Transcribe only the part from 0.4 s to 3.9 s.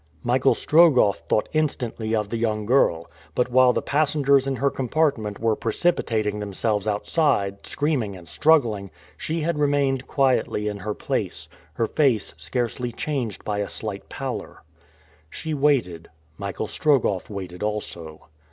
Strogoff thought instantly of the young girl; but, while the